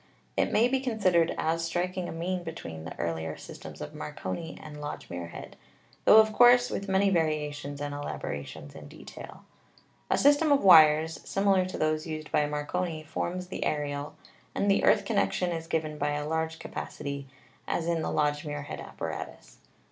It 0.35 0.51
may 0.51 0.67
be 0.67 0.79
considered 0.79 1.35
as 1.37 1.63
striking 1.63 2.09
a 2.09 2.11
mean 2.11 2.41
between 2.43 2.85
the 2.85 2.97
earlier 2.97 3.37
systems 3.37 3.81
of 3.81 3.93
Marconi 3.93 4.57
and 4.59 4.81
Lodge 4.81 5.07
Muirhead, 5.11 5.57
tho 6.05 6.17
of 6.17 6.33
course 6.33 6.71
with 6.71 6.89
many 6.89 7.11
variations 7.11 7.79
and 7.79 7.93
elaborations 7.93 8.73
in 8.73 8.87
detail. 8.87 9.43
A 10.09 10.17
system 10.17 10.51
of 10.51 10.63
wires, 10.63 11.19
similar 11.23 11.65
to 11.67 11.77
those 11.77 12.07
used 12.07 12.31
by 12.31 12.47
Marconi, 12.47 13.03
forms 13.03 13.49
the 13.49 13.63
aerial, 13.63 14.15
and 14.55 14.71
the 14.71 14.83
earth 14.85 15.05
connection 15.05 15.51
is 15.51 15.67
given 15.67 15.99
by 15.99 16.13
a 16.13 16.27
large 16.27 16.57
ca 16.57 16.69
pacity, 16.69 17.25
as 17.67 17.85
in 17.85 18.01
the 18.01 18.09
Lodge 18.09 18.43
Muirhead 18.43 18.79
apparatus. 18.81 19.59